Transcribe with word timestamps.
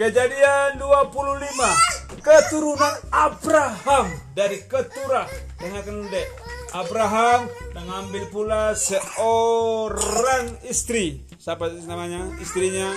Kejadian 0.00 0.80
25 0.80 2.24
Keturunan 2.24 2.96
Abraham. 3.12 4.08
Dari 4.32 4.64
keturah. 4.64 5.28
Dengarkan 5.60 6.08
dek. 6.08 6.24
Abraham 6.72 7.52
mengambil 7.76 8.24
pula 8.32 8.72
seorang 8.72 10.56
istri. 10.64 11.20
Siapa 11.36 11.68
namanya? 11.84 12.32
Istrinya? 12.40 12.88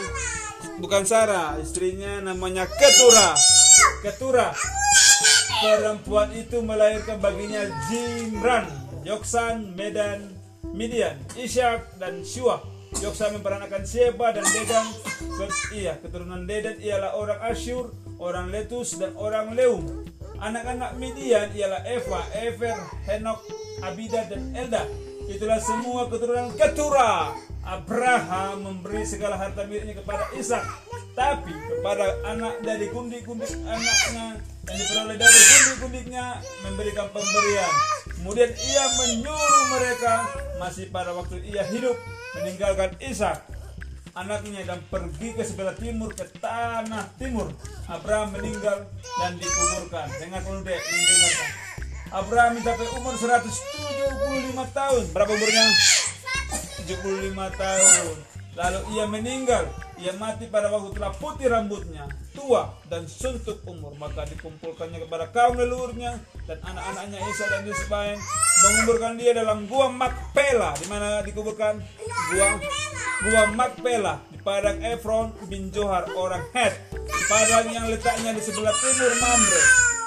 Bukan 0.80 1.04
Sarah. 1.04 1.60
Istrinya 1.60 2.24
namanya 2.24 2.72
Keturah. 2.72 3.36
Keturah. 4.00 4.56
Perempuan 5.60 6.32
itu 6.32 6.64
melahirkan 6.64 7.20
baginya 7.20 7.68
Jimran 7.92 8.72
Yoksan, 9.04 9.76
Medan, 9.76 10.40
Midian, 10.72 11.20
Ishak, 11.36 12.00
dan 12.00 12.24
Syuah 12.24 12.73
Yoksa 13.04 13.36
memperanakan 13.36 13.84
Sheba 13.84 14.32
dan 14.32 14.48
Dedan. 14.48 14.88
Iya, 15.76 16.00
keturunan 16.00 16.48
Dedan 16.48 16.80
ialah 16.80 17.20
orang 17.20 17.36
Asyur, 17.52 17.92
orang 18.16 18.48
Letus, 18.48 18.96
dan 18.96 19.12
orang 19.20 19.52
Leum. 19.60 20.08
Anak-anak 20.40 20.96
Midian 20.96 21.52
ialah 21.52 21.84
Eva, 21.84 22.24
Ever, 22.32 22.80
Henok, 23.04 23.44
Abida, 23.84 24.24
dan 24.32 24.56
Elda. 24.56 24.88
Itulah 25.28 25.60
semua 25.60 26.08
keturunan 26.08 26.56
ketura. 26.56 27.36
Abraham 27.64 28.72
memberi 28.72 29.04
segala 29.04 29.36
harta 29.36 29.68
miliknya 29.68 30.00
kepada 30.00 30.28
Ishak, 30.36 30.64
tapi 31.14 31.54
kepada 31.54 32.18
anak 32.26 32.62
dari 32.66 32.90
kundik-kundik 32.90 33.54
anaknya 33.70 34.42
yang 34.66 34.78
diperoleh 34.78 35.18
dari 35.18 35.40
kundik-kundiknya 35.46 36.26
memberikan 36.66 37.08
pemberian. 37.14 37.74
Kemudian 38.18 38.50
ia 38.50 38.84
menyuruh 38.98 39.66
mereka 39.78 40.14
masih 40.58 40.90
pada 40.90 41.14
waktu 41.14 41.44
ia 41.46 41.62
hidup 41.70 41.94
meninggalkan 42.40 42.98
Ishak 42.98 43.46
anaknya 44.14 44.62
dan 44.66 44.80
pergi 44.94 45.34
ke 45.34 45.42
sebelah 45.42 45.74
timur 45.74 46.14
ke 46.14 46.26
tanah 46.38 47.10
timur. 47.18 47.50
Abraham 47.90 48.38
meninggal 48.38 48.86
dan 49.20 49.34
dikuburkan. 49.42 50.08
Dengar 50.22 50.42
dulu 50.46 50.62
deh, 50.62 50.78
dengarkan. 50.78 51.50
Abraham 52.14 52.52
mencapai 52.62 52.88
umur 52.94 53.14
175 53.18 54.70
tahun. 54.70 55.04
Berapa 55.18 55.32
umurnya? 55.34 55.66
75 56.86 57.34
tahun. 57.58 58.16
Lalu 58.54 58.80
ia 58.94 59.06
meninggal. 59.10 59.66
Ia 60.02 60.14
mati 60.18 60.50
pada 60.50 60.74
waktu 60.74 60.96
telah 60.98 61.14
putih 61.16 61.48
rambutnya, 61.54 62.10
tua 62.34 62.74
dan 62.90 63.06
suntuk 63.06 63.62
umur. 63.70 63.94
Maka 64.00 64.26
dikumpulkannya 64.26 65.06
kepada 65.06 65.30
kaum 65.30 65.54
leluhurnya 65.54 66.18
dan 66.50 66.58
anak-anaknya 66.66 67.20
Isa 67.30 67.46
dan 67.50 67.62
Ismail 67.68 68.18
menguburkan 68.64 69.14
dia 69.20 69.32
dalam 69.38 69.70
gua 69.70 69.88
Makpela. 69.94 70.74
Di 70.82 70.88
mana 70.90 71.22
dikuburkan? 71.22 71.78
Gua 72.34 72.48
Gua 73.24 73.44
Makpela 73.56 74.20
di 74.34 74.38
padang 74.44 74.84
Efron 74.84 75.32
bin 75.48 75.72
Johar 75.72 76.10
orang 76.18 76.44
Het. 76.52 76.74
Di 76.92 77.24
padang 77.32 77.72
yang 77.72 77.88
letaknya 77.88 78.36
di 78.36 78.42
sebelah 78.44 78.76
timur 78.76 79.14
Mamre 79.22 79.64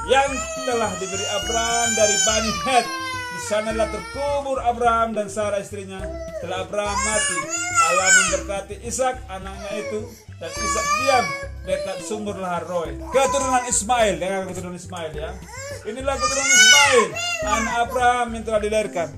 yang 0.07 0.31
telah 0.69 0.92
diberi 1.01 1.27
Abraham 1.41 1.89
dari 1.97 2.17
Bani 2.29 2.53
Het. 2.69 3.06
Di 3.37 3.45
sanalah 3.53 3.92
terkubur 3.92 4.65
Abraham 4.65 5.12
dan 5.12 5.29
Sarah 5.29 5.61
istrinya. 5.61 6.01
Setelah 6.41 6.65
Abraham 6.65 6.97
mati, 6.97 7.37
Allah 7.84 8.09
memberkati 8.09 8.75
Ishak 8.81 9.29
anaknya 9.29 9.73
itu 9.77 10.09
dan 10.41 10.48
Ishak 10.48 10.87
diam 11.05 11.27
dekat 11.69 11.98
sumber 12.09 12.41
lahar 12.41 12.64
Roy. 12.64 12.97
Keturunan 13.12 13.69
Ismail, 13.69 14.17
dengan 14.17 14.48
keturunan 14.48 14.81
Ismail 14.81 15.12
ya. 15.12 15.37
Inilah 15.84 16.17
keturunan 16.17 16.48
Ismail, 16.48 17.05
anak 17.45 17.75
Abraham 17.84 18.29
yang 18.41 18.45
telah 18.48 18.61
dilahirkan. 18.64 19.09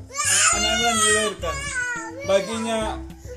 Anak-anak 0.50 0.82
yang 0.82 0.98
dilahirkan. 0.98 1.56
Baginya 2.26 2.78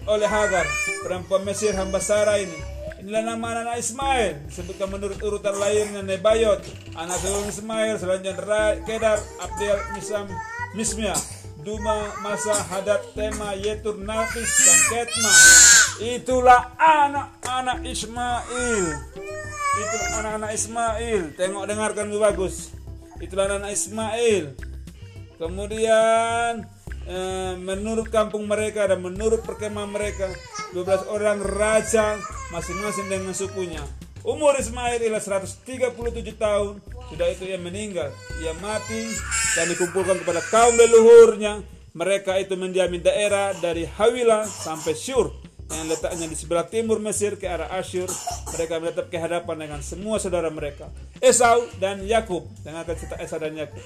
oleh 0.09 0.25
Hagar, 0.25 0.65
perempuan 1.05 1.45
Mesir 1.45 1.77
hamba 1.77 2.01
Sarah 2.01 2.41
ini. 2.41 2.57
Inilah 3.05 3.21
nama 3.33 3.65
anak 3.65 3.77
Ismail, 3.77 4.49
disebutkan 4.49 4.89
menurut 4.89 5.21
urutan 5.21 5.57
lahirnya 5.61 6.01
Nebayot, 6.01 6.61
anak 6.97 7.17
sulung 7.21 7.49
Ismail, 7.49 8.01
selanjutnya 8.01 8.33
Kedar, 8.85 9.17
Abdel, 9.41 9.77
Misam, 9.97 10.29
Mismia, 10.71 11.15
Duma, 11.61 12.15
Masa, 12.23 12.55
Hadad, 12.71 13.03
Tema, 13.11 13.51
Yetur, 13.53 13.99
Nafis, 13.99 14.49
dan 14.63 14.79
Ketma. 14.87 15.33
Itulah 16.01 16.73
anak-anak 16.79 17.83
Ismail. 17.85 18.85
Itulah 19.77 20.09
anak-anak 20.23 20.51
Ismail. 20.55 21.21
Tengok 21.35 21.63
dengarkan 21.67 22.07
dulu 22.07 22.23
bagus. 22.23 22.71
Itulah 23.19 23.51
anak-anak 23.51 23.73
Ismail. 23.75 24.45
Kemudian 25.37 26.65
eh, 27.05 27.53
menurut 27.59 28.07
kampung 28.07 28.47
mereka 28.47 28.87
dan 28.87 29.03
menurut 29.03 29.43
perkemahan 29.43 29.91
mereka 29.91 30.31
12 30.71 31.11
orang 31.11 31.43
raja 31.43 32.15
masing-masing 32.55 33.11
dengan 33.11 33.35
sukunya. 33.35 33.83
Umur 34.21 34.53
Ismail 34.55 35.01
ialah 35.01 35.19
137 35.19 35.65
tahun. 36.37 36.77
Sudah 37.11 37.27
itu 37.27 37.43
ia 37.43 37.59
meninggal. 37.59 38.07
Ia 38.39 38.55
mati 38.63 39.11
dan 39.59 39.67
dikumpulkan 39.67 40.23
kepada 40.23 40.39
kaum 40.47 40.79
leluhurnya. 40.79 41.59
Mereka 41.91 42.39
itu 42.39 42.55
mendiami 42.55 43.03
daerah 43.03 43.51
dari 43.59 43.83
Hawila 43.83 44.47
sampai 44.47 44.95
Syur 44.95 45.41
yang 45.71 45.87
letaknya 45.87 46.27
di 46.27 46.35
sebelah 46.35 46.67
timur 46.67 46.99
Mesir 46.99 47.39
ke 47.39 47.47
arah 47.47 47.71
Asyur. 47.79 48.07
Mereka 48.55 48.73
menetap 48.79 49.07
ke 49.07 49.17
hadapan 49.19 49.67
dengan 49.67 49.79
semua 49.83 50.19
saudara 50.19 50.51
mereka. 50.51 50.91
Esau 51.23 51.67
dan 51.79 52.03
Yakub. 52.03 52.47
Dengarkan 52.63 52.95
cerita 52.95 53.15
Esau 53.19 53.39
dan 53.39 53.55
Yakub. 53.55 53.79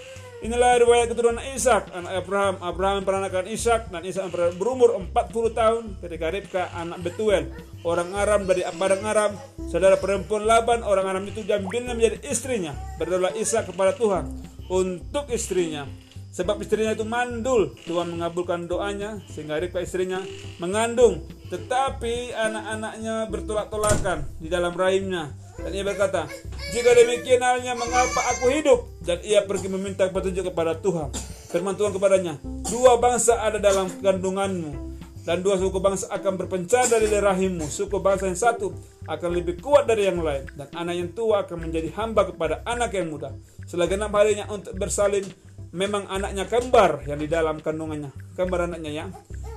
Inilah 0.43 0.75
riwayat 0.83 1.07
keturunan 1.15 1.39
Ishak, 1.55 1.95
anak 1.95 2.11
Abraham. 2.19 2.55
Abraham 2.59 2.95
memperanakan 3.01 3.47
Ishak 3.47 3.87
dan 3.87 4.03
Ishak 4.03 4.27
berumur 4.59 4.91
40 4.99 5.55
tahun 5.55 5.83
ketika 6.03 6.27
Ribka 6.27 6.63
anak 6.75 6.99
Betuel, 7.07 7.55
orang 7.87 8.11
Aram 8.11 8.43
dari 8.43 8.67
padang 8.75 9.03
Aram, 9.07 9.31
saudara 9.71 9.95
perempuan 9.95 10.43
Laban, 10.43 10.83
orang 10.83 11.07
Aram 11.07 11.23
itu 11.23 11.39
diambilnya 11.39 11.95
menjadi 11.95 12.19
istrinya. 12.27 12.75
Berdoa 12.99 13.31
Ishak 13.31 13.71
kepada 13.71 13.95
Tuhan 13.95 14.27
untuk 14.67 15.31
istrinya. 15.31 15.87
Sebab 16.35 16.59
istrinya 16.59 16.91
itu 16.91 17.07
mandul, 17.07 17.71
Tuhan 17.87 18.11
mengabulkan 18.11 18.67
doanya 18.67 19.23
sehingga 19.31 19.55
Ribka 19.55 19.79
istrinya 19.79 20.19
mengandung. 20.59 21.23
Tetapi 21.47 22.35
anak-anaknya 22.35 23.31
bertolak-tolakan 23.31 24.27
di 24.43 24.51
dalam 24.51 24.75
rahimnya. 24.75 25.31
Dan 25.65 25.73
ia 25.73 25.81
berkata, 25.81 26.29
jika 26.69 26.93
demikian 26.93 27.41
halnya 27.41 27.73
mengapa 27.73 28.21
aku 28.37 28.53
hidup? 28.53 28.85
Dan 29.01 29.17
ia 29.25 29.41
pergi 29.41 29.65
meminta 29.65 30.05
petunjuk 30.05 30.53
kepada 30.53 30.77
Tuhan. 30.77 31.09
Firman 31.49 31.73
Tuhan 31.73 31.89
kepadanya, 31.89 32.37
dua 32.69 33.01
bangsa 33.01 33.41
ada 33.41 33.57
dalam 33.57 33.89
kandunganmu. 33.97 34.93
Dan 35.25 35.41
dua 35.41 35.57
suku 35.57 35.81
bangsa 35.81 36.05
akan 36.13 36.37
berpencar 36.37 36.85
dari 36.85 37.09
rahimmu. 37.09 37.65
Suku 37.65 37.97
bangsa 37.97 38.29
yang 38.29 38.37
satu 38.37 38.77
akan 39.09 39.29
lebih 39.33 39.57
kuat 39.57 39.89
dari 39.89 40.05
yang 40.05 40.21
lain. 40.21 40.45
Dan 40.53 40.69
anak 40.77 40.95
yang 41.01 41.09
tua 41.17 41.41
akan 41.41 41.65
menjadi 41.65 41.89
hamba 41.97 42.29
kepada 42.29 42.61
anak 42.61 42.93
yang 42.93 43.09
muda. 43.09 43.33
Selagi 43.65 43.97
enam 43.97 44.13
harinya 44.13 44.45
untuk 44.53 44.77
bersalin, 44.77 45.25
memang 45.73 46.05
anaknya 46.13 46.45
kembar 46.45 47.01
yang 47.09 47.17
di 47.17 47.25
dalam 47.25 47.57
kandungannya. 47.57 48.13
Kembar 48.37 48.69
anaknya 48.69 48.91
ya. 48.93 49.05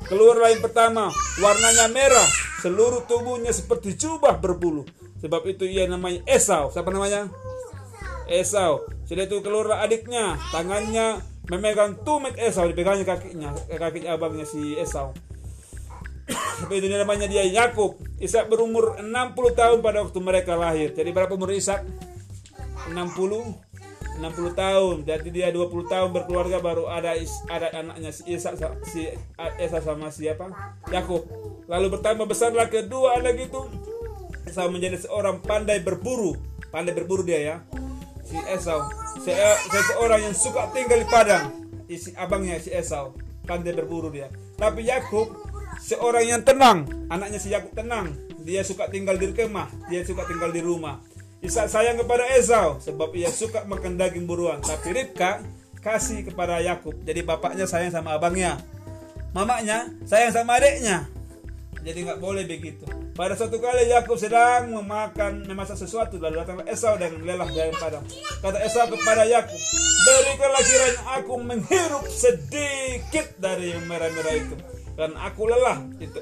Keluar 0.08 0.40
lain 0.40 0.56
pertama, 0.64 1.12
warnanya 1.36 1.92
merah, 1.92 2.28
seluruh 2.64 3.04
tubuhnya 3.04 3.52
seperti 3.52 3.92
jubah 3.92 4.40
berbulu. 4.40 4.88
Sebab 5.18 5.42
itu 5.50 5.66
ia 5.66 5.90
namanya 5.90 6.22
Esau. 6.24 6.70
Siapa 6.70 6.88
namanya? 6.94 7.26
Esau. 8.30 8.86
Sudah 9.08 9.24
itu 9.24 9.40
keluar 9.40 9.82
adiknya, 9.82 10.36
tangannya 10.52 11.24
memegang 11.48 11.96
tumit 12.04 12.36
Esau, 12.36 12.68
dipegangnya 12.68 13.08
kakinya, 13.08 13.50
kakinya 13.66 14.14
abangnya 14.14 14.44
si 14.44 14.76
Esau. 14.78 15.16
Sebab 16.60 16.72
itu 16.76 16.86
namanya 16.92 17.26
dia 17.26 17.44
Yakub. 17.48 17.96
Ishak 18.20 18.52
berumur 18.52 19.00
60 19.00 19.08
tahun 19.56 19.78
pada 19.80 20.04
waktu 20.04 20.18
mereka 20.20 20.54
lahir. 20.54 20.92
Jadi 20.92 21.10
berapa 21.10 21.32
umur 21.32 21.50
Ishak? 21.54 21.82
60 22.92 23.68
60 24.18 24.58
tahun 24.58 24.96
jadi 25.06 25.28
dia 25.30 25.48
20 25.54 25.86
tahun 25.86 26.10
berkeluarga 26.10 26.58
baru 26.58 26.90
ada 26.90 27.14
ada 27.46 27.68
anaknya 27.70 28.10
si 28.10 28.26
Isa 28.34 28.50
si 28.82 29.06
Esa 29.62 29.78
sama 29.78 30.10
siapa 30.10 30.50
Yakub 30.90 31.22
lalu 31.70 31.86
bertambah 31.94 32.26
besarlah 32.26 32.66
kedua 32.66 33.22
anak 33.22 33.38
itu 33.46 33.62
Esau 34.48 34.72
menjadi 34.72 34.96
seorang 34.96 35.44
pandai 35.44 35.84
berburu. 35.84 36.32
Pandai 36.72 36.96
berburu 36.96 37.20
dia 37.20 37.36
ya. 37.36 37.56
Si 38.24 38.40
Esau. 38.48 38.88
Se 39.20 39.36
seseorang 39.68 40.24
yang 40.24 40.32
suka 40.32 40.72
tinggal 40.72 41.04
di 41.04 41.08
padang. 41.08 41.52
Isi 41.84 42.16
abangnya 42.16 42.56
si 42.56 42.72
Esau. 42.72 43.12
Pandai 43.44 43.76
berburu 43.76 44.08
dia. 44.08 44.32
Tapi 44.56 44.88
Yakub 44.88 45.36
seorang 45.84 46.24
yang 46.24 46.40
tenang. 46.40 46.88
Anaknya 47.12 47.36
si 47.36 47.52
Yakub 47.52 47.76
tenang. 47.76 48.16
Dia 48.40 48.64
suka 48.64 48.88
tinggal 48.88 49.20
di 49.20 49.28
kemah. 49.36 49.68
Dia 49.92 50.00
suka 50.08 50.24
tinggal 50.24 50.48
di 50.48 50.64
rumah. 50.64 51.04
Ishak 51.44 51.68
sayang 51.68 52.00
kepada 52.00 52.24
Esau 52.32 52.80
sebab 52.80 53.12
ia 53.12 53.28
suka 53.28 53.68
makan 53.68 54.00
daging 54.00 54.24
buruan. 54.24 54.64
Tapi 54.64 54.96
Ribka 54.96 55.44
kasih 55.84 56.24
kepada 56.24 56.56
Yakub. 56.64 56.96
Jadi 57.04 57.20
bapaknya 57.20 57.68
sayang 57.68 57.92
sama 57.92 58.16
abangnya. 58.16 58.56
Mamanya 59.36 59.92
sayang 60.08 60.32
sama 60.32 60.56
adiknya. 60.56 61.04
Jadi 61.82 61.98
nggak 62.04 62.18
boleh 62.18 62.44
begitu. 62.44 62.84
Pada 63.14 63.34
suatu 63.34 63.58
kali 63.58 63.90
Yakub 63.90 64.18
sedang 64.18 64.70
memakan 64.74 65.46
memasak 65.46 65.78
sesuatu 65.78 66.18
lalu 66.22 66.42
datang 66.42 66.62
Esau 66.66 66.94
dengan 66.98 67.22
lelah 67.22 67.48
dari 67.50 67.74
padang. 67.74 68.06
Kata 68.42 68.58
Esau 68.62 68.86
kepada 68.90 69.26
Yakub, 69.26 69.58
berikanlah 70.06 70.62
kiranya 70.62 71.02
aku 71.18 71.34
menghirup 71.42 72.04
sedikit 72.10 73.26
dari 73.38 73.74
yang 73.74 73.86
merah-merah 73.86 74.34
itu. 74.34 74.54
Karena 74.98 75.18
aku 75.26 75.42
lelah 75.46 75.78
itu. 76.02 76.20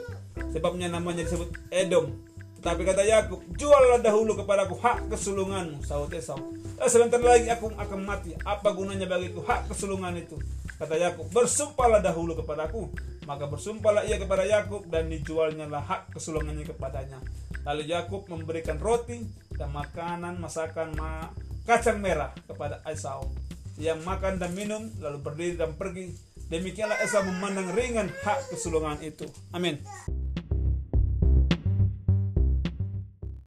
Sebabnya 0.53 0.89
namanya 0.93 1.25
disebut 1.25 1.49
Edom 1.73 2.13
Tetapi 2.57 2.83
kata 2.83 3.05
Yakub, 3.05 3.41
juallah 3.55 4.01
dahulu 4.01 4.35
kepadaku 4.35 4.75
hak 4.81 5.13
kesulunganmu, 5.13 5.85
sahut 5.87 6.11
Esau. 6.11 6.41
Eh, 6.83 6.89
sebentar 6.91 7.21
lagi 7.23 7.47
aku 7.47 7.71
akan 7.71 8.01
mati. 8.03 8.35
Apa 8.43 8.75
gunanya 8.75 9.07
bagiku 9.07 9.45
hak 9.45 9.71
kesulungan 9.71 10.17
itu? 10.19 10.35
Kata 10.77 10.95
Yakub, 10.97 11.33
bersumpahlah 11.33 12.05
dahulu 12.05 12.37
kepadaku. 12.37 12.93
Maka 13.25 13.49
bersumpahlah 13.51 14.07
ia 14.07 14.21
kepada 14.21 14.47
Yakub 14.47 14.87
dan 14.87 15.11
dijualnya 15.11 15.67
lah 15.67 15.83
hak 15.83 16.15
kesulungannya 16.15 16.69
kepadanya. 16.69 17.19
Lalu 17.67 17.91
Yakub 17.91 18.29
memberikan 18.31 18.79
roti 18.79 19.25
dan 19.57 19.75
makanan 19.75 20.39
masakan 20.39 20.95
ma 20.95 21.33
kacang 21.67 21.99
merah 21.99 22.31
kepada 22.47 22.85
Esau. 22.87 23.27
Ia 23.83 23.99
makan 23.99 24.39
dan 24.39 24.55
minum 24.55 24.87
lalu 25.03 25.19
berdiri 25.19 25.55
dan 25.59 25.75
pergi. 25.75 26.15
Demikianlah 26.47 27.03
Esau 27.03 27.27
memandang 27.27 27.75
ringan 27.75 28.07
hak 28.23 28.55
kesulungan 28.55 29.03
itu. 29.03 29.27
Amin. 29.51 29.83